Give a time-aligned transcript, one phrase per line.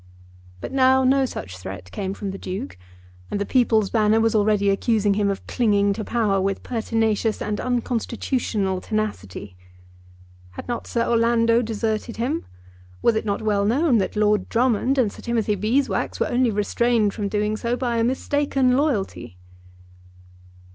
[0.61, 2.75] But now no such threat came from the Duke,
[3.29, 7.59] and the "People's Banner" was already accusing him of clinging to power with pertinacious and
[7.61, 9.55] unconstitutional tenacity.
[10.53, 12.47] Had not Sir Orlando deserted him?
[13.03, 17.13] Was it not well known that Lord Drummond and Sir Timothy Beeswax were only restrained
[17.13, 19.37] from doing so by a mistaken loyalty?